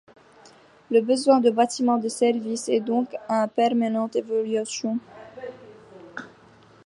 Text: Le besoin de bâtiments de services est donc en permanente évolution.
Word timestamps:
Le 0.89 1.01
besoin 1.01 1.39
de 1.41 1.51
bâtiments 1.51 1.99
de 1.99 2.07
services 2.09 2.69
est 2.69 2.79
donc 2.79 3.13
en 3.29 3.47
permanente 3.47 4.15
évolution. 4.15 4.97